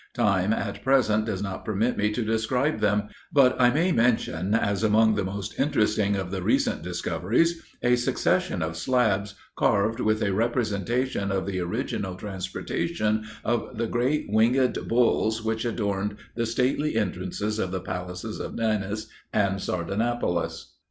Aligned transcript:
Time, 0.15 0.51
at 0.51 0.83
present, 0.83 1.25
does 1.25 1.43
not 1.43 1.63
permit 1.63 1.95
me 1.95 2.11
to 2.11 2.25
describe 2.25 2.79
them; 2.79 3.03
but 3.31 3.55
I 3.61 3.69
may 3.69 3.91
mention 3.91 4.55
as 4.55 4.81
among 4.83 5.13
the 5.13 5.23
most 5.23 5.59
interesting 5.59 6.15
of 6.15 6.31
the 6.31 6.41
recent 6.41 6.81
discoveries, 6.81 7.61
a 7.83 7.95
succession 7.95 8.63
of 8.63 8.75
slabs 8.77 9.35
carved 9.55 9.99
with 9.99 10.23
a 10.23 10.33
representation 10.33 11.31
of 11.31 11.45
the 11.45 11.59
original 11.59 12.15
transportation 12.15 13.25
of 13.45 13.77
the 13.77 13.85
great 13.85 14.25
winged 14.27 14.75
bulls 14.87 15.43
which 15.43 15.65
adorned 15.65 16.15
the 16.35 16.47
stately 16.47 16.95
entrances 16.95 17.59
of 17.59 17.69
the 17.69 17.79
palaces 17.79 18.39
of 18.39 18.55
Ninus 18.55 19.05
and 19.31 19.61
Sardanapalus. 19.61 20.69